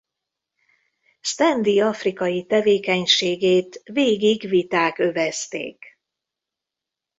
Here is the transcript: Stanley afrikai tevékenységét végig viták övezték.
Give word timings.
Stanley 1.21 1.79
afrikai 1.87 2.45
tevékenységét 2.45 3.81
végig 3.83 4.47
viták 4.49 4.97
övezték. 4.99 5.85